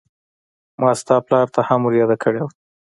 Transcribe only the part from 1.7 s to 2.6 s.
ور ياده کړې وه.